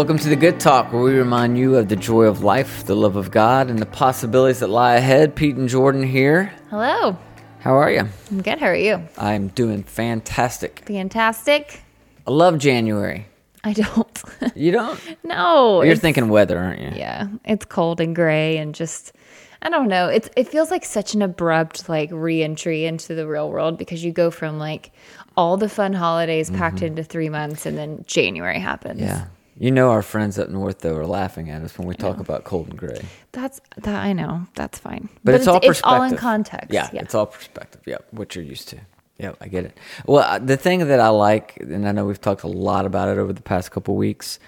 [0.00, 2.96] welcome to the Good Talk, where we remind you of the joy of life, the
[2.96, 5.36] love of God, and the possibilities that lie ahead.
[5.36, 6.54] Pete and Jordan here.
[6.70, 7.18] Hello.
[7.58, 8.08] How are you?
[8.30, 8.58] I'm good.
[8.58, 9.06] How are you?
[9.18, 10.84] I'm doing fantastic.
[10.86, 11.82] Fantastic.
[12.26, 13.26] I love January.
[13.62, 14.22] I don't.
[14.56, 14.98] You don't?
[15.22, 15.82] no.
[15.82, 16.92] You're thinking weather, aren't you?
[16.94, 17.28] Yeah.
[17.44, 19.12] It's cold and gray and just
[19.60, 20.08] I don't know.
[20.08, 24.12] It's it feels like such an abrupt like re-entry into the real world because you
[24.12, 24.92] go from like
[25.36, 29.02] all the fun holidays packed into 3 months and then January happens.
[29.02, 29.10] Mm-hmm.
[29.10, 29.26] Yeah.
[29.60, 32.44] You know, our friends up north, though, are laughing at us when we talk about
[32.44, 33.02] cold and gray.
[33.32, 34.46] That's that I know.
[34.54, 35.10] That's fine.
[35.22, 35.70] But, it's, all perspective.
[35.70, 36.72] It's all in context.
[36.72, 37.02] Yeah, Yeah.
[37.02, 37.82] it's all perspective.
[37.86, 38.78] Yeah, what you're used to.
[39.18, 39.76] Yeah, I get it.
[40.06, 43.10] Well, uh, the thing that I like, and I know we've talked a lot about
[43.10, 44.38] it over the past couple weeks.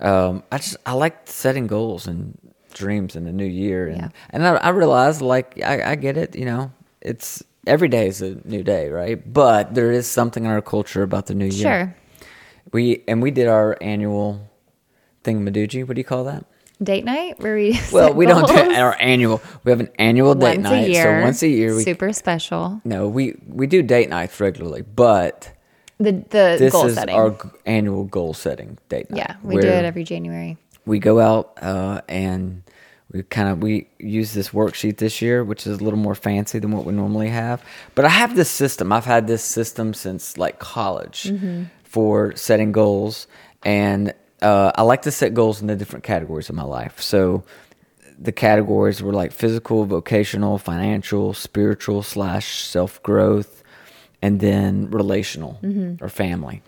[0.00, 2.36] Um, I just I like setting goals and
[2.74, 4.08] dreams in the new year, and Yeah.
[4.30, 6.36] and I, I realize like I, I get it.
[6.36, 9.32] You know, it's every day is a new day, right?
[9.32, 11.62] But there is something in our culture about the new year.
[11.62, 11.96] Sure.
[12.70, 14.46] We and we did our annual
[15.24, 15.86] thing, Maduji.
[15.86, 16.44] What do you call that?
[16.82, 19.40] Date night where we Well, we don't do our annual.
[19.64, 20.86] We have an annual date once night.
[20.86, 21.02] a year.
[21.02, 22.80] So once a year, we super special.
[22.84, 25.52] no, we we do date nights regularly, but
[25.98, 27.16] The the this goal is setting.
[27.16, 29.18] our g- annual goal setting date night.
[29.18, 30.56] yeah, we do it every January.
[30.86, 32.62] We go out uh, and
[33.10, 36.60] we kind of we use this worksheet this year, which is a little more fancy
[36.60, 37.60] than what we normally have.
[37.96, 38.92] But I have this system.
[38.92, 41.64] I've had this system since like college Mm-hmm.
[41.82, 43.26] for setting goals,
[43.64, 47.00] and uh, I like to set goals in the different categories of my life.
[47.00, 47.44] So
[48.18, 53.62] the categories were like physical, vocational, financial, spiritual slash self growth,
[54.22, 56.04] and then relational Mm-hmm.
[56.04, 56.62] or family,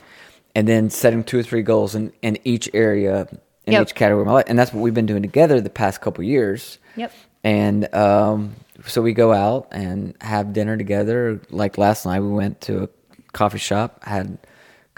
[0.54, 3.28] and then setting two or three goals in, in each area
[3.66, 3.82] in Yep.
[3.82, 6.24] each category of my life, and that's what we've been doing together the past couple
[6.24, 6.78] years.
[6.96, 7.12] Yep.
[7.44, 8.54] And um,
[8.86, 11.40] so we go out and have dinner together.
[11.50, 12.88] Like last night, we went to a
[13.32, 14.38] coffee shop, had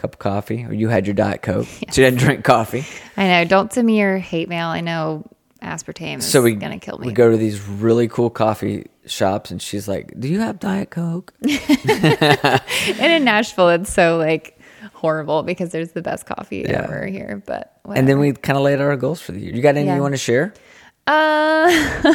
[0.03, 1.67] cup of coffee, or you had your diet coke.
[1.93, 2.85] So you didn't drink coffee.
[3.17, 3.45] I know.
[3.45, 4.67] Don't send me your hate mail.
[4.69, 5.25] I know
[5.63, 7.07] aspartame is so we gonna kill me.
[7.07, 10.91] We go to these really cool coffee shops, and she's like, "Do you have Diet
[10.91, 14.59] Coke?" and in Nashville, it's so like
[14.95, 16.83] horrible because there's the best coffee Yeah.
[16.85, 17.43] ever here.
[17.47, 19.55] But and then we kind of laid out our goals for the year.
[19.55, 19.97] You got anything Yeah.
[19.97, 20.55] you want to share?
[21.07, 22.15] Uh,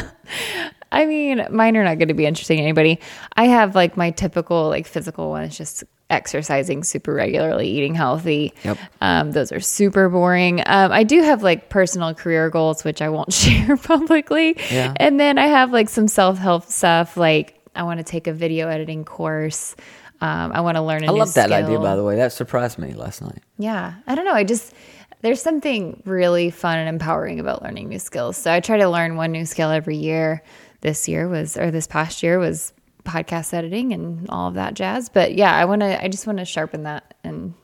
[0.92, 2.98] I mean, mine are not going to be interesting to anybody.
[3.36, 8.54] I have like my typical like physical one is just exercising super regularly, eating healthy.
[8.64, 8.78] Yep.
[9.00, 10.60] Um, those are super boring.
[10.64, 14.56] Um, I do have like personal career goals, which I won't share publicly.
[14.70, 14.94] Yeah.
[14.96, 17.16] And then I have like some self help stuff.
[17.16, 19.76] Like I want to take a video editing course.
[20.20, 22.16] Um, I want to learn a I love that idea, by the way.
[22.16, 23.40] That surprised me last night.
[23.56, 23.94] Yeah.
[24.06, 24.32] I don't know.
[24.32, 24.74] I just,
[25.20, 28.36] there's something really fun and empowering about learning new skills.
[28.36, 30.42] So I try to learn one new skill every year.
[30.80, 32.72] This year was, or this past year was
[33.08, 35.08] podcast editing and all of that jazz.
[35.08, 37.54] But yeah, I want to, I just want to sharpen that and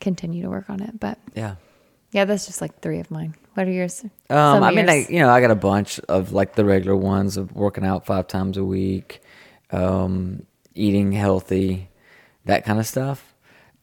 [0.00, 0.98] continue to work on it.
[0.98, 1.56] But Yeah.
[2.12, 3.34] yeah, that's just like three of mine.
[3.54, 4.04] What are yours?
[4.30, 7.36] Um, I mean, like you know, I got a bunch of like the regular ones
[7.36, 9.20] of working out five times a week,
[9.72, 11.88] um, eating healthy,
[12.44, 13.34] that kind of stuff.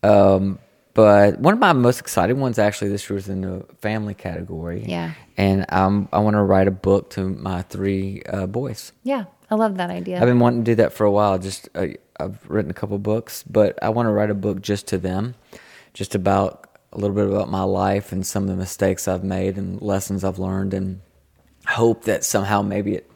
[0.01, 0.59] Um,
[0.93, 4.85] but one of my most exciting ones actually this year was in the family category.
[4.87, 5.11] Yeah.
[5.35, 8.93] and um, I want to write a book to my three uh, boys.
[9.03, 10.17] yeah, I love that idea.
[10.19, 11.37] I've been wanting to do that for a while.
[11.37, 11.87] Just uh,
[12.19, 15.35] I've written a couple books, but I want to write a book just to them,
[15.93, 19.57] just about a little bit about my life and some of the mistakes I've made
[19.57, 21.01] and lessons I've learned, and
[21.67, 23.09] hope that somehow maybe it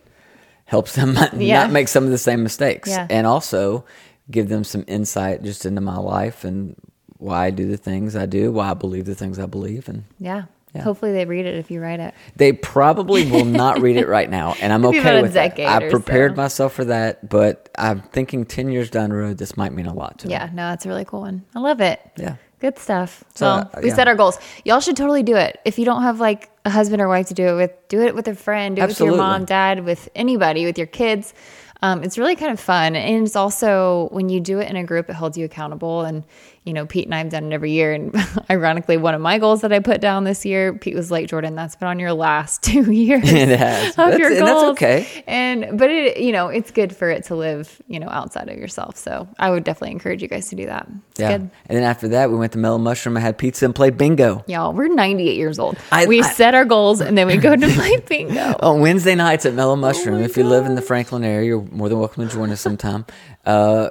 [0.66, 1.62] helps them not Yeah.
[1.64, 3.08] not make some of the same mistakes, Yeah.
[3.10, 3.86] and also
[4.30, 6.76] give them some insight just into my life and
[7.18, 10.04] why I do the things I do, why I believe the things I believe, and
[10.20, 10.44] yeah.
[10.74, 10.84] Yeah.
[10.84, 12.14] Hopefully they read it if you write it.
[12.36, 15.60] they probably will not read it right now, and I'm okay with that.
[15.60, 16.36] I prepared so.
[16.36, 19.94] myself for that, but I'm thinking ten years down the road, this might mean a
[19.94, 20.34] lot to me.
[20.34, 21.44] Yeah, no, that's a really cool one.
[21.56, 22.00] I love it.
[22.18, 22.36] Yeah.
[22.60, 23.24] Good stuff.
[23.36, 23.96] So, well, uh, we yeah.
[23.96, 24.38] set our goals.
[24.66, 25.60] Y'all should totally do it.
[25.64, 28.14] If you don't have like a husband or wife to do it with, do it
[28.14, 29.18] with a friend, do it with Absolutely.
[29.18, 31.34] your mom, dad, with anybody, with your kids.
[31.82, 32.98] Um, it's really kind of fun.
[32.98, 36.02] And it's also when you do it in a group, it holds you accountable.
[36.02, 36.26] And,
[36.66, 37.94] you know, Pete and I have done it every year.
[37.94, 38.14] And
[38.50, 41.56] ironically, one of my goals that I put down this year, Pete was like, Jordan,
[41.56, 43.90] that's been on your last two years It has.
[43.92, 44.72] of That's- your and that's goals.
[44.74, 45.24] okay.
[45.28, 48.58] And, but it, you know, it's good for it to live, you know, outside of
[48.58, 48.98] yourself.
[48.98, 50.88] So I would definitely encourage you guys to do that.
[51.12, 51.38] It's Yeah.
[51.38, 51.42] good.
[51.68, 54.44] And then after that, we went to Mellow Mushroom and had pizza and played bingo.
[54.48, 55.78] Y'all, we're 98 years old.
[55.92, 58.56] I- we I- set our goals and then we go to play bingo.
[58.62, 61.62] On Wednesday nights at Mellow Mushroom, Oh if you live in the Franklin area, you're
[61.72, 63.06] more than welcome to join us sometime.
[63.46, 63.90] Uh,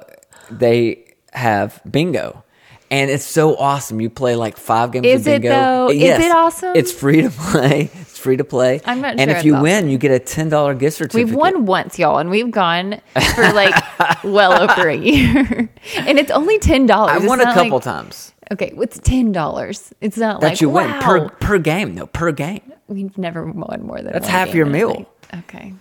[0.51, 2.43] they have bingo.
[2.91, 4.01] And it's so awesome.
[4.01, 5.49] You play like five games Is of it, bingo.
[5.55, 5.89] though?
[5.89, 6.75] Is it awesome?
[6.75, 7.91] It's free to play.
[8.01, 8.81] It's free to play.
[8.85, 9.63] I'm not and sure if you awesome.
[9.63, 11.27] win, you get a ten dollar gift certificate.
[11.27, 12.99] We've won once, y'all, and we've gone
[13.35, 13.75] for like
[14.23, 15.69] well over a year.
[15.97, 16.89] and it's only $10.
[16.89, 18.33] I It's won a couple like- times.
[18.51, 19.93] Okay, it's ten dollars.
[20.01, 20.99] It's not like that like you win wow.
[21.01, 22.73] per per game though per game.
[22.87, 24.93] We've never won more than That's half your meal.
[24.95, 25.05] thing.
[25.41, 25.73] Okay.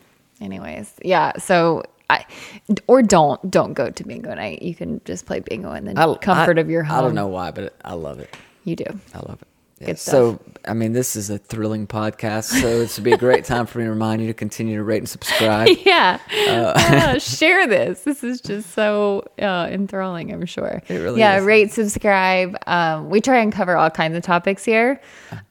[0.43, 1.33] Anyways, yeah.
[1.39, 2.25] So I
[2.87, 4.63] or don't don't go to bingo night.
[4.63, 6.99] You can just play bingo in the I, comfort I- of your home.
[6.99, 8.35] I don't know why, but I love it.
[8.65, 8.85] You do.
[9.15, 9.49] I love it.
[9.81, 9.95] Yeah.
[9.95, 12.45] So, I mean, this is a thrilling podcast.
[12.61, 14.83] So, it's to be a great time for me to remind you to continue to
[14.83, 15.69] rate and subscribe.
[15.85, 16.19] Yeah.
[16.49, 18.03] Uh, Uh, share this.
[18.03, 20.83] This is just so uh, enthralling, I'm sure.
[20.89, 21.45] It really yeah, is.
[21.45, 22.57] rate, subscribe.
[22.67, 25.01] Um, we try and cover all kinds of topics here.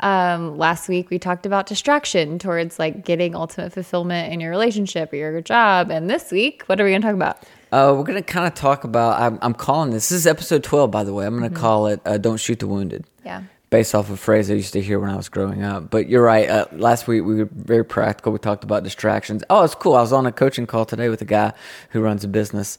[0.01, 5.13] Um, last week, we talked about distraction towards like getting ultimate fulfillment in your relationship
[5.13, 5.89] or your job.
[5.89, 7.43] And this week, what are we going to talk about?
[7.71, 10.63] Uh, we're going to kind of talk about, I'm, I'm calling this, this is episode
[10.63, 11.25] 12, by the way.
[11.25, 13.05] I'm going to call it uh, Don't Shoot the Wounded.
[13.25, 13.43] Yeah.
[13.69, 15.89] Based off a phrase I used to hear when I was growing up.
[15.89, 16.49] But you're right.
[16.49, 18.31] Uh, last week we were very practical.
[18.31, 19.43] We talked about distractions.
[19.49, 19.95] Oh, it's cool.
[19.95, 21.51] I was on a coaching call today with a guy
[21.89, 22.77] who runs a business.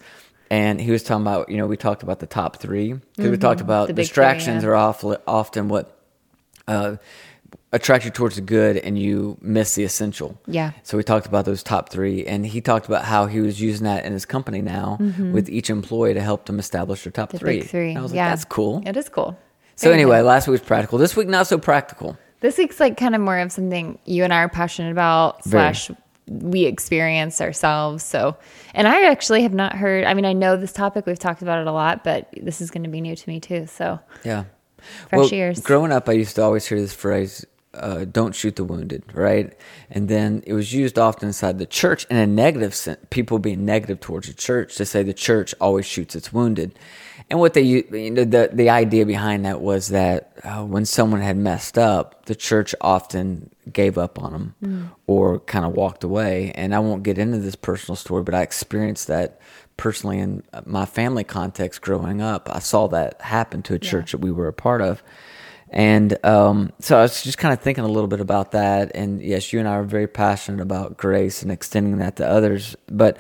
[0.50, 2.94] And he was talking about, you know, we talked about the top three.
[2.94, 3.96] Because we talked about Mm-hmm.
[3.96, 4.70] Big three, distractions yeah.
[4.70, 5.94] are often what
[6.66, 6.96] uh,
[7.70, 10.40] attract you towards the good and you miss the essential.
[10.46, 10.72] Yeah.
[10.84, 13.84] So we talked about those top three, and he talked about how he was using
[13.84, 14.96] that in his company now
[15.32, 17.36] with each employee to help them establish their top Mm-hmm.
[17.36, 17.60] The three.
[17.60, 17.88] three.
[17.90, 18.24] And I was yeah.
[18.24, 18.82] like, that's cool.
[18.86, 19.38] It is cool.
[19.78, 20.98] So anyway, last week was practical.
[20.98, 22.18] This week not so practical.
[22.40, 25.74] This week's like kind of more of something you and I are passionate about, Very.
[25.74, 25.90] slash,
[26.26, 28.02] we experience ourselves.
[28.02, 28.36] So,
[28.74, 31.60] and I actually have not heard, I mean, I know this topic, we've talked about
[31.60, 33.66] it a lot, but this is going to be new to me too.
[33.66, 34.44] So, Yeah.
[35.10, 35.60] Fresh ears.
[35.60, 37.44] Growing up, I used to always hear this phrase,
[37.74, 39.56] uh, don't shoot the wounded, right?
[39.90, 43.64] And then it was used often inside the church in a negative sense, people being
[43.64, 46.78] negative towards the church to say the church always shoots its wounded.
[47.30, 51.20] And what they, you know, the, the idea behind that was that uh, when someone
[51.20, 54.90] had messed up, the church often gave up on them Mm.
[55.06, 56.52] or kind of walked away.
[56.54, 59.40] And I won't get into this personal story, but I experienced that
[59.76, 62.48] personally in my family context growing up.
[62.50, 65.02] I saw that happen to a church that we were a part of.
[65.70, 68.92] And um, so I was just kind of thinking a little bit about that.
[68.94, 72.74] And yes, you and I are very passionate about grace and extending that to others.
[72.90, 73.18] But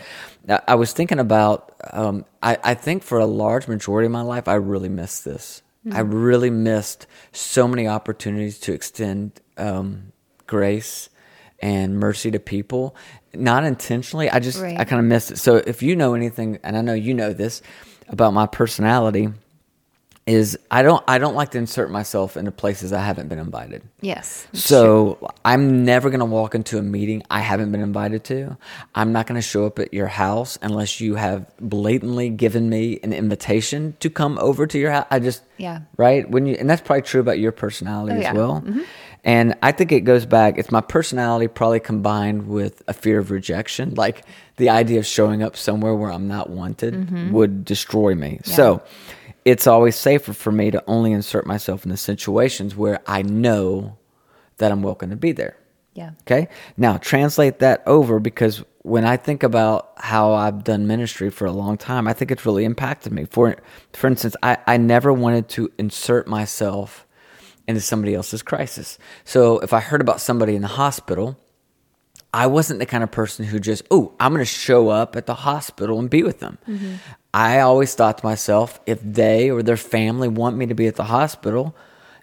[0.66, 4.48] I- was thinking about, um, I, I think for a large majority of my life,
[4.48, 5.62] I really missed this.
[5.90, 10.12] I really missed so many opportunities to extend um,
[10.46, 11.08] grace
[11.60, 12.94] and mercy to people,
[13.32, 14.28] not intentionally.
[14.30, 14.78] I just, Right.
[14.78, 15.38] I kind of missed it.
[15.38, 17.62] So if you know anything, and I know you know this
[18.08, 19.28] about my personality,
[20.28, 23.82] is I don't I don't like to insert myself into places I haven't been invited.
[24.02, 24.46] yes.
[24.52, 28.58] So I'm never gonna walk into a meeting I haven't been invited to.
[28.94, 33.14] I'm not gonna show up at your house unless you have blatantly given me an
[33.14, 35.06] invitation to come over to your house.
[35.10, 35.80] I just Yeah.
[35.96, 38.32] right when you and that's probably true about your personality Oh, as yeah.
[38.34, 38.62] well.
[38.66, 38.82] Mm-hmm.
[39.24, 40.58] And I think it goes back.
[40.58, 43.94] It's my personality probably combined with a fear of rejection.
[43.94, 44.24] Like
[44.56, 47.32] the idea of showing up somewhere where I'm not wanted mm-hmm.
[47.32, 48.40] would destroy me.
[48.44, 48.82] So
[49.44, 53.98] it's always safer for me to only insert myself in the situations where I know
[54.58, 55.56] that I'm welcome to be there.
[55.94, 56.10] Yeah.
[56.22, 56.48] Okay.
[56.76, 61.52] Now translate that over because when I think about how I've done ministry for a
[61.52, 63.24] long time, I think it's really impacted me.
[63.24, 63.56] For
[63.92, 67.06] for instance, I, I never wanted to insert myself
[67.66, 68.98] into somebody else's crisis.
[69.24, 71.36] So if I heard about somebody in the hospital,
[72.32, 75.26] I wasn't the kind of person who just, oh, I'm going to show up at
[75.26, 76.58] the hospital and be with them.
[76.68, 76.94] Mm-hmm.
[77.34, 80.96] I always thought to myself, if they or their family want me to be at
[80.96, 81.76] the hospital,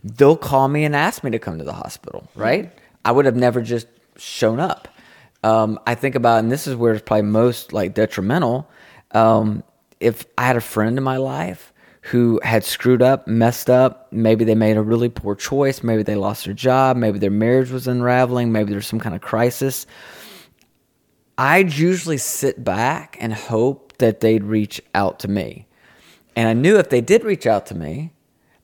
[0.03, 2.71] they'll call me and ask me to come to the hospital, right?
[3.03, 4.87] I would have never just shown up.
[5.43, 8.67] Um, I think about, and this is where it's probably most like detrimental.
[9.11, 9.63] Um,
[9.99, 11.71] if I had a friend in my life
[12.01, 16.15] who had screwed up, messed up, maybe they made a really poor choice, maybe they
[16.15, 19.85] lost their job, maybe their marriage was unraveling, maybe there's some kind of crisis.
[21.37, 25.67] I'd usually sit back and hope that they'd reach out to me.
[26.35, 28.11] And I knew if they did reach out to me,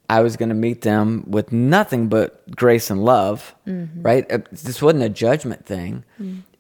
[0.09, 4.29] I was going to meet them with nothing but grace and love, right?
[4.29, 6.03] Uh, This wasn't a judgment thing.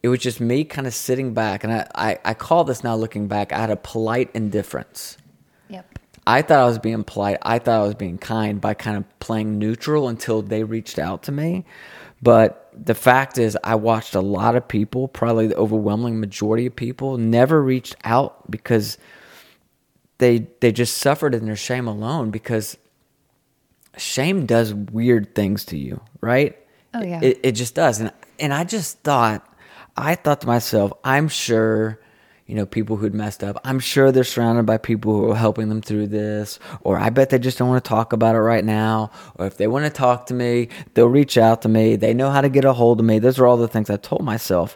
[0.01, 1.65] It was just me kind of sitting back.
[1.65, 5.17] And I, I, I call this now looking back, I had a polite indifference.
[5.67, 5.99] Yep.
[6.25, 7.39] I thought I was being polite.
[7.41, 11.23] I thought I was being kind by kind of playing neutral until they reached out
[11.23, 11.65] to me.
[12.21, 16.75] But the fact is, I watched a lot of people, probably the overwhelming majority of
[16.75, 18.97] people, never reached out because
[20.19, 22.29] they they just suffered in their shame alone.
[22.29, 22.77] Because
[23.97, 26.57] shame does weird things to you, right?
[26.93, 27.21] Oh, yeah.
[27.21, 27.99] It, it just does.
[27.99, 29.47] And and I just thought,
[29.97, 31.99] I thought to myself, I'm sure,
[32.51, 35.69] you know, people who'd messed up, I'm sure they're surrounded by people who are helping
[35.69, 38.65] them through this, or I bet they just don't want to talk about it right
[38.65, 41.95] now, or if they want to talk to me, they'll reach out to me.
[41.95, 43.19] They know how to get a hold of me.
[43.19, 44.75] Those are all the things I told myself.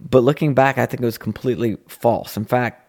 [0.00, 2.36] But looking back, I think it was completely false.
[2.36, 2.84] In fact,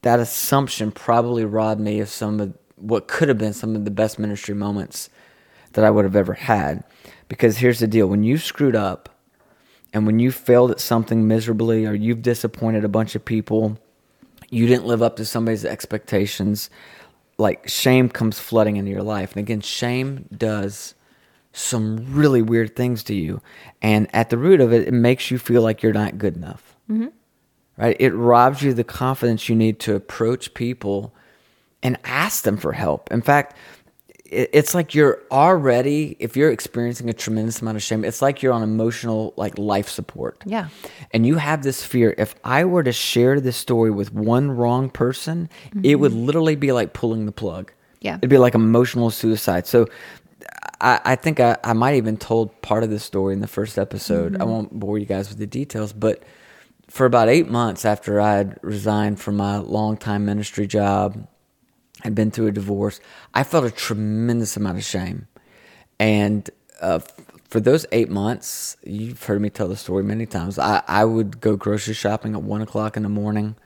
[0.00, 3.90] that assumption probably robbed me of some of what could have been some of the
[3.90, 5.10] best ministry moments
[5.74, 6.82] that I would have ever had.
[7.28, 9.10] Because here's the deal when you screwed up
[9.96, 13.78] and when you failed at something miserably or you've disappointed a bunch of people,
[14.50, 16.68] you didn't live up to somebody's expectations,
[17.38, 19.32] like shame comes flooding into your life.
[19.32, 20.94] And again, shame does
[21.54, 23.40] some really weird things to you.
[23.80, 26.76] And at the root of it, it makes you feel like you're not good enough.
[26.90, 27.06] Mm-hmm.
[27.78, 27.96] Right?
[27.98, 31.14] It robs you the confidence you need to approach people
[31.82, 33.10] and ask them for help.
[33.10, 33.56] In fact,
[34.36, 38.52] it's like you're already if you're experiencing a tremendous amount of shame it's like you're
[38.52, 40.42] on emotional like life support.
[40.46, 40.68] Yeah.
[41.12, 44.90] And you have this fear if i were to share this story with one wrong
[44.90, 45.80] person mm-hmm.
[45.84, 47.72] it would literally be like pulling the plug.
[48.00, 48.16] Yeah.
[48.16, 49.66] It'd be like emotional suicide.
[49.66, 49.86] So
[50.80, 53.78] i, I think I, I might even told part of the story in the first
[53.78, 54.32] episode.
[54.32, 54.42] Mm-hmm.
[54.42, 56.22] i won't bore you guys with the details but
[56.88, 61.26] for about eight months after i'd resigned from my long-time ministry job
[62.06, 63.00] had been through a divorce,
[63.34, 65.26] I felt a tremendous amount of shame.
[65.98, 66.48] And
[66.80, 67.00] uh,
[67.48, 70.58] for those eight months, you've heard me tell the story many times.
[70.58, 73.56] I, I would go grocery shopping at one o'clock in the morning,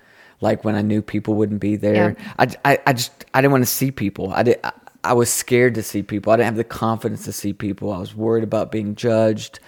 [0.40, 2.16] like when I knew people wouldn't be there.
[2.18, 2.34] Yeah.
[2.38, 4.32] I, I, I just I didn't want to see people.
[4.32, 4.60] I did.
[4.64, 6.32] I, I was scared to see people.
[6.32, 7.92] I didn't have the confidence to see people.
[7.92, 9.60] I was worried about being judged.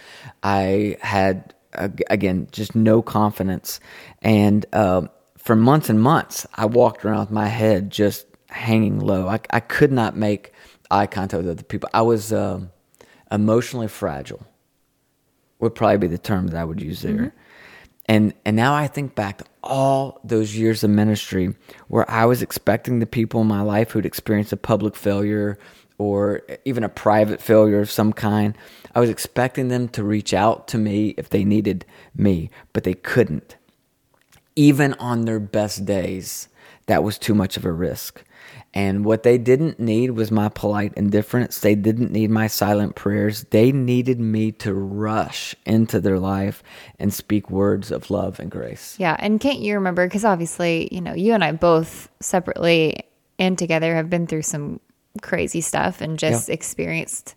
[0.42, 3.80] I had again just no confidence,
[4.22, 5.02] and uh,
[5.36, 9.28] for months and months, I walked around with my head just hanging low.
[9.28, 10.52] I, I could not make
[10.90, 11.88] eye contact with other people.
[11.92, 12.60] I was uh,
[13.30, 14.46] emotionally fragile.
[15.58, 17.12] Would probably be the term that I would use there.
[17.12, 17.38] Mm-hmm.
[18.06, 21.54] And and now I think back to all those years of ministry
[21.88, 25.58] where I was expecting the people in my life who'd experienced a public failure
[25.98, 28.58] or even a private failure of some kind.
[28.94, 32.94] I was expecting them to reach out to me if they needed me, but they
[32.94, 33.56] couldn't.
[34.56, 36.48] Even on their best days,
[36.86, 38.24] that was too much of a risk.
[38.74, 41.60] And what they didn't need was my polite indifference.
[41.60, 43.44] They didn't need my silent prayers.
[43.50, 46.62] They needed me to rush into their life
[46.98, 48.96] and speak words of love and grace.
[48.98, 49.16] Yeah.
[49.18, 50.06] And can't you remember?
[50.06, 53.04] Because obviously, you know, you and I both separately
[53.38, 54.80] and together have been through some
[55.20, 56.54] crazy stuff and just yeah.
[56.54, 57.34] experienced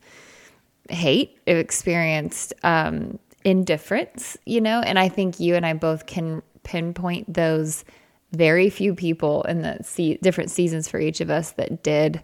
[0.89, 4.79] hate, experienced um, indifference, you know?
[4.81, 7.83] And I think you and I both can pinpoint those
[8.35, 12.21] very few people in the se- different seasons for each of us that did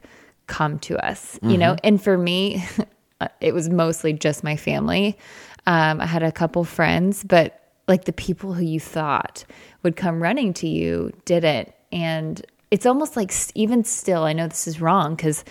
[0.47, 1.49] come to us, mm-hmm.
[1.49, 1.71] you know?
[1.71, 1.87] Mm-hmm.
[1.87, 2.63] And for me,
[3.41, 5.17] it was mostly just my family.
[5.65, 9.43] Um, I had a couple friends, but like the people who you thought
[9.83, 11.73] would come running to you didn't.
[11.91, 15.43] And it's almost like even still, I know this is wrong because,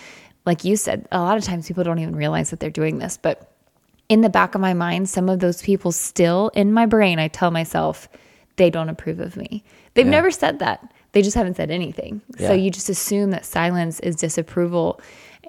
[0.46, 3.18] like you said, a lot of times people don't even realize that they're doing this.
[3.20, 3.52] But
[4.08, 7.28] in the back of my mind, some of those people still in my brain, I
[7.28, 8.08] tell myself,
[8.60, 9.64] they don't approve of me.
[9.94, 10.10] They've yeah.
[10.10, 10.92] never said that.
[11.12, 12.20] They just haven't said anything.
[12.38, 12.48] Yeah.
[12.48, 15.00] So you just assume that silence is disapproval.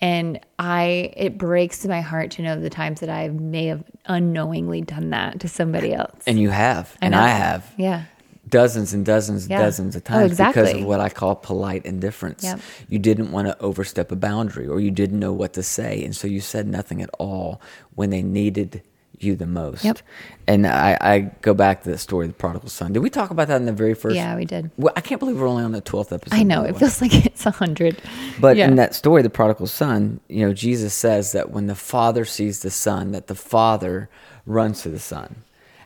[0.01, 4.79] And I, it breaks my heart to know the times that I may have unknowingly
[4.79, 6.23] done that to somebody else.
[6.25, 7.69] And you have, and I, I have.
[7.77, 8.05] Yeah.
[8.47, 9.61] Dozens and dozens and yeah.
[9.61, 10.63] dozens of oh, times oh, exactly.
[10.63, 12.45] because of what I call polite indifference.
[12.45, 12.61] Yep.
[12.87, 16.01] You didn't want to overstep a boundary or you didn't know what to say.
[16.05, 17.61] And so you said nothing at all
[17.95, 18.81] when they needed
[19.23, 19.83] you the most.
[19.83, 19.99] Yep.
[20.47, 22.93] And I, I go back to the story of the prodigal son.
[22.93, 24.15] Did we talk about that in the very first?
[24.15, 24.71] Yeah, we did.
[24.77, 26.35] Well, I can't believe we're only on the twelfth episode.
[26.35, 28.01] I know it feels like it's a hundred.
[28.39, 28.67] But yeah.
[28.67, 32.59] in that story, the prodigal son, you know, Jesus says that when the father sees
[32.61, 34.09] the son, that the father
[34.45, 35.43] runs to the son.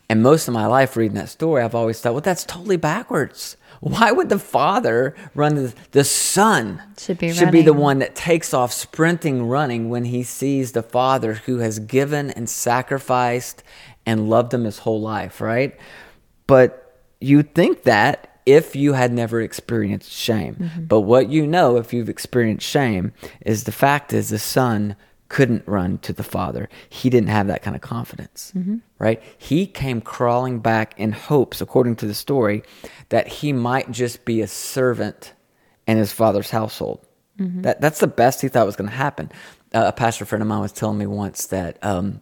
[0.07, 3.57] And most of my life reading that story, I've always thought, well, that's totally backwards.
[3.85, 5.53] Why would the father run?
[5.53, 10.05] The, the son should be should be the one that takes off sprinting, running when
[10.05, 13.61] he sees the father who has given and sacrificed
[14.03, 15.77] and loved him his whole life, right?
[16.47, 20.55] But you think that if you had never experienced shame.
[20.55, 20.85] Mm-hmm.
[20.85, 23.13] But what you know if you've experienced shame
[23.45, 24.95] is the fact is the son
[25.29, 26.69] couldn't run to the Father.
[26.89, 28.77] He didn't have that kind of confidence, mm-hmm.
[28.99, 29.21] Right?
[29.37, 32.63] He came crawling back in hopes, according to the story,
[33.09, 35.33] that he might just be a servant
[35.87, 37.05] in his father's household.
[37.39, 37.63] Mm-hmm.
[37.63, 39.31] That that's the best he thought was going to happen.
[39.73, 42.21] Uh, a pastor friend of mine was telling me once that um,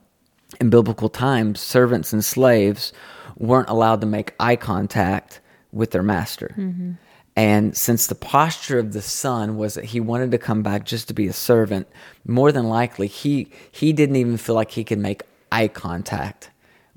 [0.59, 2.93] in biblical times, servants and slaves
[3.37, 5.39] weren't allowed to make eye contact
[5.71, 6.53] with their master.
[6.57, 6.93] Mm-hmm.
[7.35, 11.07] And since the posture of the son was that he wanted to come back just
[11.07, 11.87] to be a servant,
[12.25, 16.49] more than likely he he didn't even feel like he could make eye contact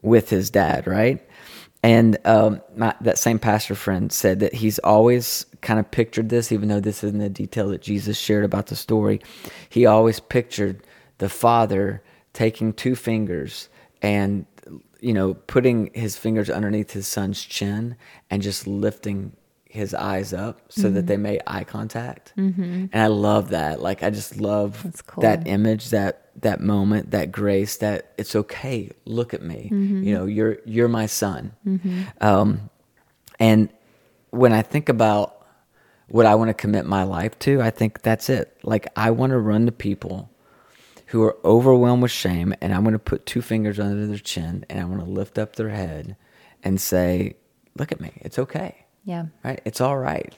[0.07, 1.23] with his dad, right?
[1.83, 6.51] And um, my, that same pastor friend said that he's always kind of pictured this,
[6.51, 9.21] even though this isn't a detail that Jesus shared about the story.
[9.69, 10.83] He always pictured
[11.19, 13.69] the father taking two fingers
[14.03, 14.47] and
[15.01, 17.97] you know putting his fingers underneath his son's chin
[18.31, 19.33] and just lifting
[19.77, 22.33] his eyes up so that they made eye contact.
[22.37, 22.87] Mm-hmm.
[22.93, 23.81] And I love that.
[23.81, 25.23] Like I just love cool.
[25.23, 27.77] that image, that that moment, that grace.
[27.77, 28.91] That it's okay.
[29.05, 29.69] Look at me.
[30.05, 31.53] You know, you're you're my son.
[32.21, 32.71] Um,
[33.39, 33.69] and
[34.31, 35.47] when I think about
[36.09, 38.57] what I want to commit my life to, I think that's it.
[38.63, 40.31] Like I want to run to people
[41.07, 44.65] who are overwhelmed with shame, and I'm going to put two fingers under their chin,
[44.69, 46.17] and i want to lift up their head
[46.63, 47.37] and say,
[47.77, 48.13] "Look at me.
[48.17, 48.86] It's okay.
[49.07, 49.27] Yeah.
[49.43, 49.63] Right?
[49.65, 50.35] It's all right."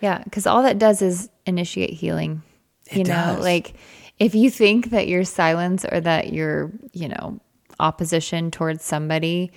[0.00, 2.42] Yeah, because all that does is initiate healing.
[2.90, 3.40] It you know, does.
[3.40, 3.74] like
[4.18, 7.40] if you think that your silence or that your, you know,
[7.80, 9.52] opposition towards somebody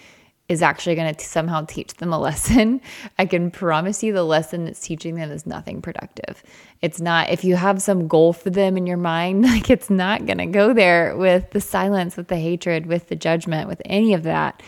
[0.48, 2.82] is actually going to somehow teach them a lesson,
[3.20, 6.44] I can promise you the lesson it's teaching them is nothing productive.
[6.82, 10.26] It's not, if you have some goal for them in your mind, like it's not
[10.26, 14.14] going to go there with the silence, with the hatred, with the judgment, with any
[14.14, 14.62] of that.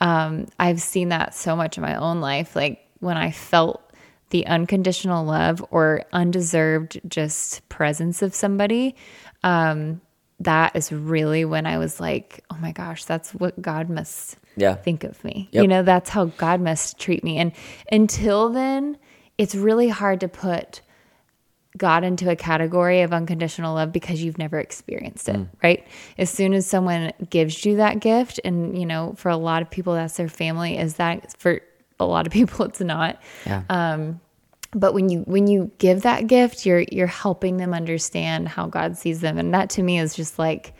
[0.00, 2.54] Um, I've seen that so much in my own life.
[2.54, 3.82] Like when I felt
[4.30, 8.94] the unconditional love or undeserved just presence of somebody
[9.42, 10.00] um
[10.38, 14.76] that is really when i was like oh my gosh that's what god must Yeah.
[14.76, 15.62] think of me Yep.
[15.62, 17.50] you know that's how god must treat me and
[17.90, 18.98] until then
[19.36, 20.82] it's really hard to put
[21.78, 25.86] God into a category of unconditional love because you've never experienced it, right?
[26.18, 29.70] As soon as someone gives you that gift, and you know, for a lot of
[29.70, 30.76] people, that's their family.
[30.76, 31.60] Is that for
[32.00, 33.20] a lot of people, it's not.
[33.46, 33.62] Yeah.
[33.68, 34.20] Um,
[34.72, 38.96] but when you when you give that gift, you're you're helping them understand how God
[38.96, 40.74] sees them, and that to me is just like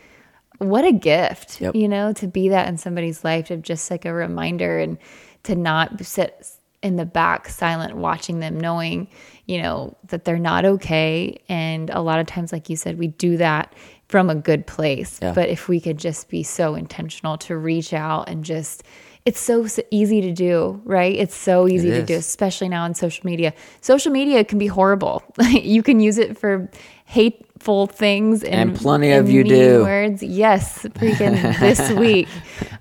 [0.59, 1.75] what a gift, Yep.
[1.75, 4.99] you know, to be that in somebody's life, to just like a reminder and
[5.45, 6.47] to not sit
[6.83, 9.09] in the back silent watching them knowing,
[9.47, 11.39] you know, that they're not okay.
[11.49, 13.75] And a lot of times, like you said, we do that
[14.09, 15.19] from a good place.
[15.23, 15.33] Yeah.
[15.33, 18.83] But if we could just be so intentional to reach out and just,
[19.27, 21.15] it's so, s easy to do, right?
[21.15, 23.53] It's so easy It to do, especially now on social media.
[23.81, 25.23] Social media can be horrible.
[25.51, 26.71] you can use it for
[27.05, 29.83] hateful things And and, plenty and of you do.
[29.83, 32.29] Words, yes, freaking this week.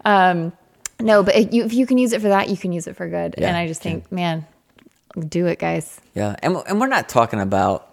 [0.06, 0.54] Um,
[1.02, 2.96] no, but if you, if you can use it for that, you can use it
[2.96, 3.36] for good.
[3.38, 4.46] Yeah, and I just think, man,
[5.28, 6.00] do it, guys.
[6.14, 7.89] Yeah, and and we're not talking about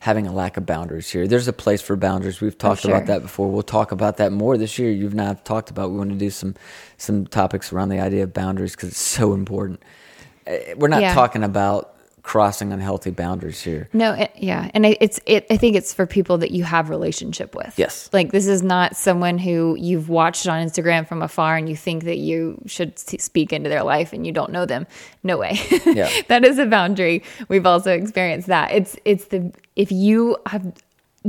[0.00, 1.26] having a lack of boundaries here.
[1.26, 2.40] There's a place for boundaries.
[2.40, 2.94] We've talked sure.
[2.94, 3.50] about that before.
[3.50, 4.90] We'll talk about that more this year.
[4.90, 5.90] You've not talked about.
[5.90, 6.54] We want to do some
[6.96, 9.82] some topics around the idea of boundaries because it's so important.
[10.46, 11.14] Uh, We're not Yeah.
[11.14, 11.94] talking about
[12.28, 13.88] crossing unhealthy boundaries here.
[13.94, 15.46] No, it, yeah, and I- it's it.
[15.50, 17.72] I think it's for people that you have relationship with.
[17.78, 18.10] Yes.
[18.12, 22.04] like this is not someone who you've watched on Instagram from afar and you think
[22.04, 24.86] that you should speak into their life and you don't know them.
[25.22, 25.58] No way.
[25.86, 26.10] Yeah.
[26.28, 27.22] that is a boundary.
[27.48, 28.72] We've also experienced that.
[28.72, 30.70] It's it's the if you have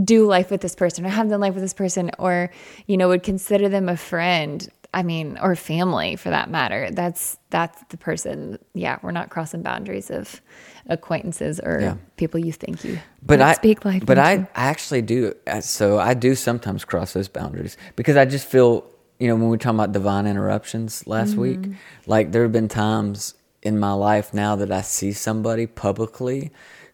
[0.04, 2.52] do life with this person or have done life with this person or
[2.88, 7.38] you know would consider them a friend i mean or family for that matter that's
[7.50, 10.42] that's the person yeah we're not crossing boundaries of
[10.88, 11.96] acquaintances or Yeah.
[12.18, 14.32] people you think you But I speak life But I.
[14.56, 15.34] I actually do.
[15.46, 18.84] uh, So I do sometimes cross those boundaries because I just feel,
[19.20, 21.42] you know, when we were talking about divine interruptions last Mm-hmm.
[21.42, 26.52] week, like there have been times in my life now that I see somebody publicly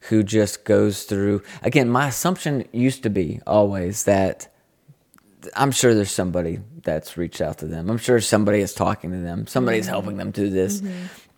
[0.09, 1.41] who just goes through.
[1.63, 4.49] Again, my assumption used to be always that
[5.55, 7.89] I'm sure there's somebody that's reached out to them.
[7.89, 9.47] I'm sure somebody is talking to them.
[9.47, 10.81] Somebody's helping them do this.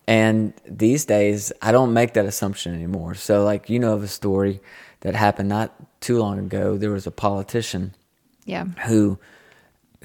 [0.08, 3.16] And these days, I don't make that assumption anymore.
[3.16, 4.62] So, like, you know of a story
[5.02, 6.78] that happened not too long ago.
[6.78, 7.94] There was a politician
[8.46, 9.20] yeah who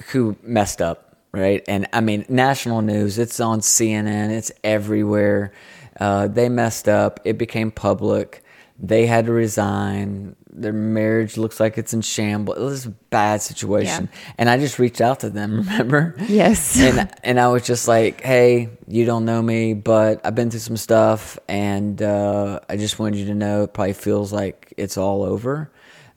[0.08, 1.62] who messed up, right?
[1.68, 3.18] And I mean, national news.
[3.18, 4.30] It's on CNN.
[4.30, 5.52] It's everywhere.
[5.98, 7.20] Uh, they messed up.
[7.24, 8.41] It became public.
[8.84, 10.34] They had to resign.
[10.54, 12.58] Their marriage looks like it's in shambles.
[12.58, 14.08] It was a bad situation.
[14.36, 15.58] And I just reached out to them.
[15.68, 16.16] Remember?
[16.28, 16.78] Yes.
[16.80, 20.60] and and I was just like, "Hey, you don't know me, but I've been through
[20.60, 24.96] some stuff, and uh, I just wanted you to know it probably feels like it's
[24.98, 25.70] all over,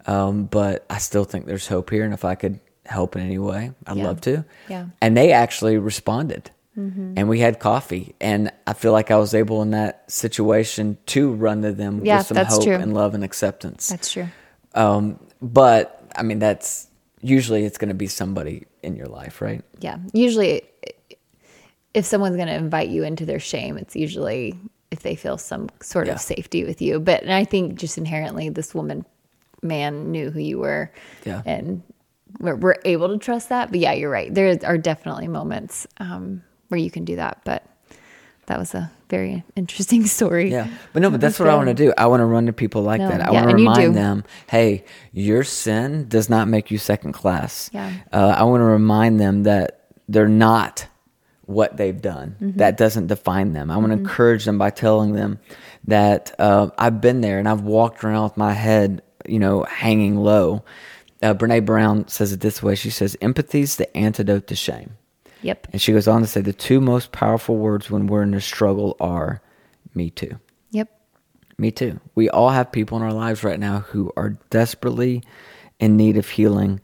[0.07, 3.37] um, but I still think there's hope here, and if I could help in any
[3.37, 4.03] way, I'd Yeah.
[4.07, 4.85] love to." Yeah.
[5.01, 7.13] And they actually responded, Mm-hmm.
[7.17, 11.31] and we had coffee, and I feel like I was able in that situation to
[11.31, 12.73] run to them Yeah, with some hope true.
[12.75, 13.87] and love and acceptance.
[13.87, 14.27] that's true
[14.73, 16.87] um, but I mean, that's
[17.21, 19.63] usually it's going to be somebody in your life, right?
[19.79, 20.63] yeah usually
[21.93, 24.59] if someone's going to invite you into their shame it's usually
[24.91, 26.13] if they feel some sort Yeah.
[26.15, 29.05] of safety with you but and i think just inherently this woman
[29.61, 30.91] man knew who you were
[31.25, 31.41] Yeah.
[31.45, 31.81] and
[32.39, 36.43] we're, we're able to trust that but yeah you're right there are definitely moments um,
[36.69, 37.63] where you can do that but
[38.47, 41.73] that was a very interesting story Yeah, but no, but that's what I want to
[41.73, 41.93] do.
[41.97, 43.21] I want to run to people like No, that.
[43.27, 47.69] I yeah, want to remind them, hey, your sin does not make you second class.
[47.73, 47.91] Yeah.
[48.13, 50.85] Uh, I want to remind them that they're not
[51.45, 52.35] what they've done.
[52.39, 53.69] That doesn't define them.
[53.71, 55.39] I want to encourage them by telling them
[55.85, 60.17] that uh, I've been there and I've walked around with my head, you know, hanging
[60.17, 60.63] low.
[61.23, 62.75] Uh, Brene Brown says it this way.
[62.75, 64.97] She says, "Empathy is the antidote to shame."
[65.45, 65.67] Yep.
[65.73, 68.41] And she goes on to say, "The two most powerful words when we're in a
[68.41, 69.41] struggle are,
[69.93, 70.39] me too."
[70.71, 70.89] Yep.
[71.57, 71.99] Me too.
[72.15, 75.23] We all have people in our lives right now who are desperately
[75.79, 76.81] in need of healing.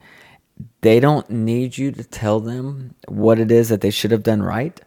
[0.82, 4.42] They don't need you to tell them what it is that they should have done
[4.42, 4.80] right.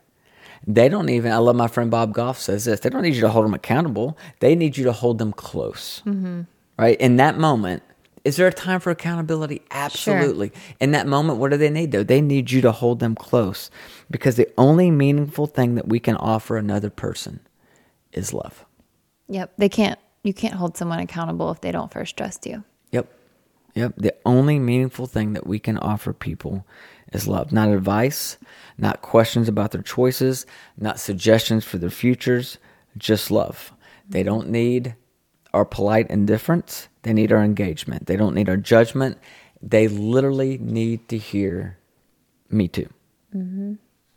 [0.66, 3.22] They don't even, I love my friend Bob Goff says this, they don't need you
[3.22, 4.18] to hold them accountable.
[4.40, 6.02] They need you to hold them close.
[6.06, 6.42] Mm-hmm.
[6.80, 7.00] Right?
[7.00, 7.84] In that moment,
[8.26, 9.62] is there a time for accountability?
[9.70, 10.52] Absolutely.
[10.82, 12.04] In that moment, what do they need though?
[12.04, 13.70] They need you to hold them close
[14.10, 17.40] because the only meaningful thing that we can offer another person
[18.12, 18.66] is love.
[19.30, 19.54] Yep.
[19.60, 22.64] They can't, you can't hold someone accountable if they don't first trust you.
[22.92, 23.08] Yep.
[23.76, 23.94] Yep.
[23.98, 26.66] The only meaningful thing that we can offer people
[27.14, 28.38] is love, not advice,
[28.80, 32.58] not questions about their choices, not suggestions for their futures,
[32.98, 33.72] just love.
[34.10, 34.96] They don't need
[35.56, 38.06] our polite indifference, they need our engagement.
[38.06, 39.18] They don't need our judgment.
[39.62, 41.78] They literally need to hear
[42.50, 42.90] me too.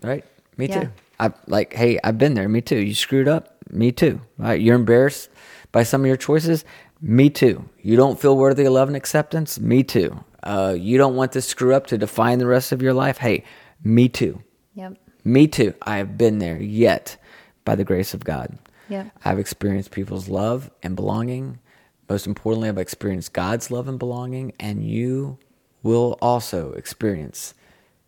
[0.02, 0.24] Right?
[0.56, 0.80] Me Yeah.
[0.84, 0.88] too.
[1.20, 2.48] I like, hey, I've been there.
[2.48, 2.78] Me too.
[2.78, 3.56] You screwed up.
[3.70, 4.20] Me too.
[4.36, 4.60] Right?
[4.60, 5.30] You're embarrassed
[5.72, 6.64] by some of your choices.
[7.00, 7.68] Me too.
[7.82, 9.58] You don't feel worthy of love and acceptance.
[9.60, 10.24] Me too.
[10.42, 13.18] Uh, you don't want this screw up to define the rest of your life.
[13.18, 13.44] Hey,
[13.82, 14.42] me too.
[14.74, 14.96] Yep.
[15.24, 15.74] Me too.
[15.82, 17.16] I have been there yet
[17.64, 18.56] by the grace of God.
[18.88, 19.10] Yep.
[19.24, 21.58] I've experienced people's love and belonging.
[22.08, 25.38] Most importantly, I've experienced God's love and belonging, and you
[25.82, 27.54] will also experience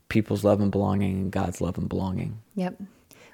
[0.09, 2.41] people's love and belonging and God's love and belonging.
[2.57, 2.81] Yep.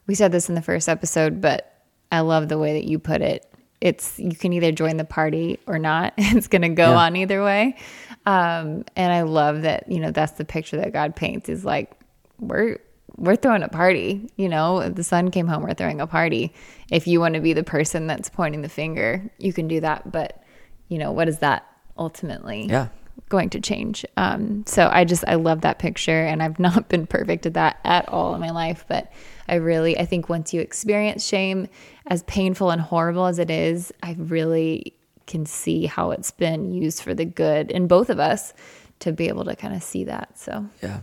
[0.07, 1.83] We said this in the first episode, but
[2.13, 3.47] I love the way that you put it.
[3.81, 6.15] It's you can either join the party or not.
[6.19, 6.97] It's going to go Yeah.
[6.99, 7.77] on either way.
[8.25, 11.93] Um, and I love that, you know, that's the picture that God paints is like
[12.41, 12.79] we're
[13.17, 16.53] we're throwing a party, you know, if the son came home, we're throwing a party.
[16.91, 20.13] If you want to be the person that's pointing the finger, you can do that,
[20.13, 20.43] but
[20.89, 21.67] you know, what is that
[21.99, 22.67] ultimately?
[22.67, 22.89] Yeah.
[23.29, 24.05] going to change.
[24.17, 27.79] Um, so I just I love that picture, and I've not been perfect at that
[27.85, 29.11] at all in my life, but
[29.49, 31.69] I really I think once you experience shame,
[32.07, 34.93] as painful and horrible as it is, I really
[35.27, 38.53] can see how it's been used for the good in both of us
[39.01, 40.39] to be able to kind of see that.
[40.39, 41.01] So Yeah.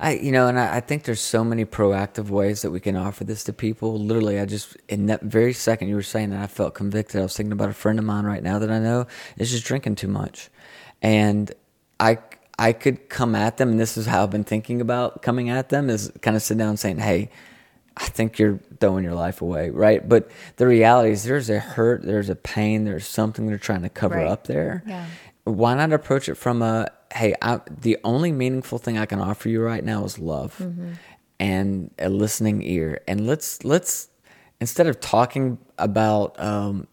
[0.00, 2.96] I, you know, and I, I think there's so many proactive ways that we can
[2.96, 3.98] offer this to people.
[3.98, 7.20] Literally, I just, in that very second you were saying that, I felt convicted.
[7.20, 9.64] I was thinking about a friend of mine right now that I know is just
[9.64, 10.48] drinking too much.
[11.02, 11.52] And
[12.00, 12.18] I,
[12.58, 15.68] I could come at them, and this is how I've been thinking about coming at
[15.68, 17.30] them is kind of sit down and saying, hey,
[17.96, 20.08] I think you're throwing your life away, right?
[20.08, 23.88] But the reality is there's a hurt, there's a pain, there's something they're trying to
[23.88, 24.28] cover Right.
[24.28, 25.06] up there Yeah.
[25.42, 29.48] why not approach it from a hey I, the only meaningful thing i can offer
[29.48, 30.92] you right now is love Mm-hmm.
[31.40, 34.08] and a listening ear and let's let's
[34.60, 36.86] instead of talking about um,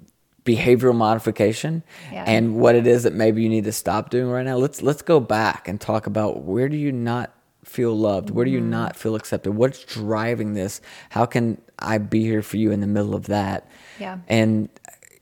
[0.45, 2.23] behavioral modification Yeah.
[2.28, 5.01] and what it is that maybe you need to stop doing right now let's let's
[5.01, 7.32] go back and talk about where do you not
[7.63, 8.63] feel loved where do Mm-hmm.
[8.65, 12.80] you not feel accepted what's driving this how can i be here for you in
[12.80, 13.67] the middle of that
[13.99, 14.19] Yeah.
[14.28, 14.69] and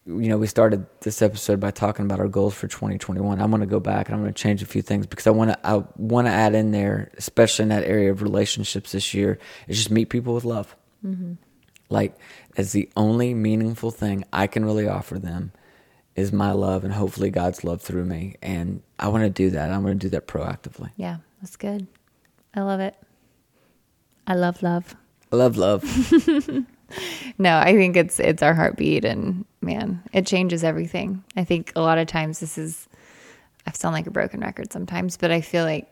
[0.05, 3.39] you know, we started this episode by talking about our goals for 2021.
[3.39, 5.31] I'm going to go back and I'm going to change a few things because I
[5.31, 9.13] want to I want to add in there, especially in that area of relationships this
[9.13, 10.75] year, is just meet people with love.
[11.05, 11.33] Mm-hmm.
[11.89, 12.17] Like,
[12.57, 15.53] as the only meaningful thing I can really offer them
[16.15, 18.35] is my love and hopefully God's love through me.
[18.41, 19.71] And I want to do that.
[19.71, 20.91] I'm going to do that proactively.
[20.97, 21.87] yeah, that's good.
[22.53, 22.95] I love it.
[24.27, 24.95] I love love.
[25.31, 25.83] I love love.
[27.37, 31.23] No, I think it's it's our heartbeat and man, it changes everything.
[31.35, 32.87] I think a lot of times this is
[33.65, 35.89] I sound like a broken record sometimes, but I feel like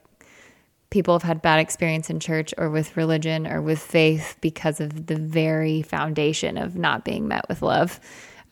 [0.90, 5.08] people have had bad experience in church or with religion or with faith because of
[5.08, 8.00] the very foundation of not being met with love.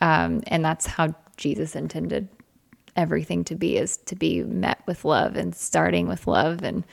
[0.02, 2.30] Um, and that's how Jesus intended
[2.96, 6.64] everything to be is to be met with love and starting with love.
[6.64, 6.86] And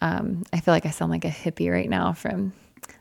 [0.00, 2.52] um, I feel like I sound like a hippie right now from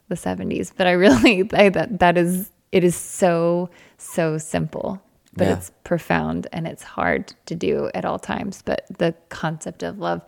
[0.10, 5.02] the 70s, but I really, I, that, that is, it is so, so simple,
[5.36, 5.54] but Yeah.
[5.58, 8.62] it's profound and it's hard to do at all times.
[8.64, 10.22] But the concept of love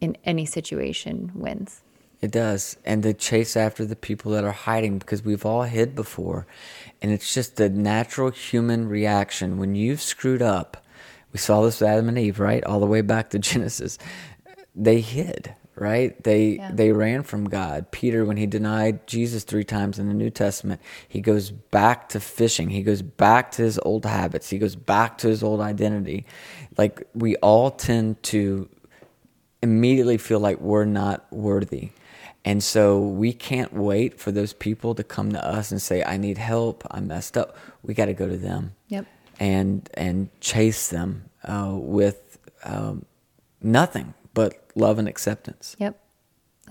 [0.00, 1.82] in any situation wins.
[2.20, 2.76] It does.
[2.84, 6.46] And to chase after the people that are hiding because we've all hid before.
[7.02, 9.58] And it's just a natural human reaction.
[9.58, 10.82] When you've screwed up,
[11.32, 12.64] we saw this with Adam and Eve, right?
[12.64, 13.98] All the way back to Genesis.
[14.74, 16.22] They hid, right?
[16.24, 16.70] They Yeah.
[16.72, 17.90] they ran from God.
[17.90, 22.20] Peter, when he denied Jesus three times in the New Testament, he goes back to
[22.20, 22.70] fishing.
[22.70, 24.50] He goes back to his old habits.
[24.50, 26.24] He goes back to his old identity.
[26.78, 28.68] Like we all tend to
[29.62, 31.90] immediately feel like we're not worthy.
[32.44, 36.16] And so we can't wait for those people to come to us and say, I
[36.16, 36.84] need help.
[36.90, 37.56] I messed up.
[37.82, 38.74] We got to go to them.
[38.88, 39.06] Yep.
[39.40, 43.04] And, and chase them uh, with um,
[43.60, 45.74] nothing but love and acceptance.
[45.80, 45.98] Yep.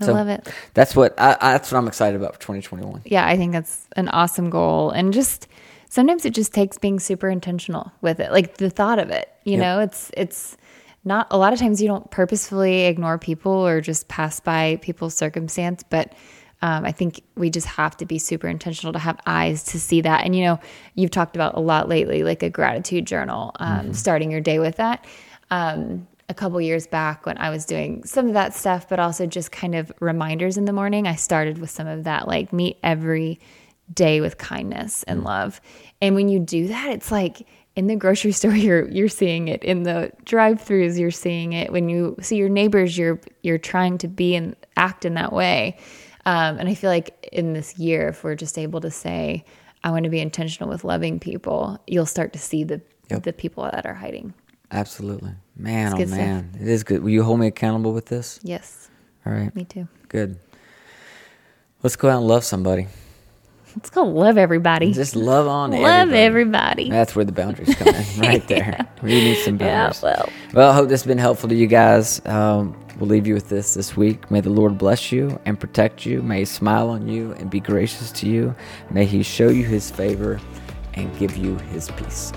[0.00, 0.48] I So love it.
[0.74, 3.02] That's what I, I, that's what I'm excited about for 2021.
[3.04, 4.90] Yeah, I think that's an awesome goal.
[4.90, 5.48] And just
[5.90, 8.30] sometimes it just takes being super intentional with it.
[8.30, 9.60] Like the thought of it, you Yep.
[9.60, 10.56] know, it's it's
[11.04, 15.14] not a lot of times you don't purposefully ignore people or just pass by people's
[15.14, 16.12] circumstance, but
[16.62, 20.00] um, I think we just have to be super intentional to have eyes to see
[20.02, 20.24] that.
[20.24, 20.58] And you know,
[20.94, 24.76] you've talked about a lot lately, like a gratitude journal, um, starting your day with
[24.76, 25.04] that.
[25.50, 29.26] Um, a couple years back when I was doing some of that stuff, but also
[29.26, 32.78] just kind of reminders in the morning, I started with some of that, like meet
[32.82, 33.38] every
[33.92, 35.60] day with kindness and love.
[36.02, 39.62] And when you do that, it's like in the grocery store you're you're seeing it
[39.62, 44.08] in the drive-throughs you're seeing it when you see your neighbors you're you're trying to
[44.08, 45.76] be and act in that way.
[46.24, 49.44] Um, and I feel like in this year if we're just able to say
[49.84, 53.22] I want to be intentional with loving people, you'll start to see the Yep.
[53.22, 54.34] the people that are hiding.
[54.70, 55.32] Absolutely.
[55.56, 56.18] Man, oh good stuff.
[56.18, 56.50] man.
[56.60, 57.02] It is good.
[57.02, 58.40] Will you hold me accountable with this?
[58.42, 58.88] Yes,
[59.24, 59.54] All right.
[59.54, 59.88] me too.
[60.08, 60.38] Good.
[61.82, 62.88] Let's go out and love somebody.
[63.76, 64.92] Let's go love everybody.
[64.92, 66.18] Just love on love everybody.
[66.18, 66.90] everybody.
[66.90, 68.86] That's where the boundaries come in, right there.
[69.02, 70.02] We need some Yeah, boundaries.
[70.02, 70.32] well.
[70.54, 72.24] Well, I hope this has been helpful to you guys.
[72.26, 74.30] Um, we'll leave you with this this week.
[74.30, 76.22] May the Lord bless you and protect you.
[76.22, 78.54] May He smile on you and be gracious to you.
[78.90, 80.40] May He show you His favor
[80.94, 82.32] and give you His peace.